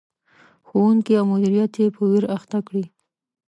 [0.67, 2.85] ښوونکي او مدیریت یې په ویر اخته کړي.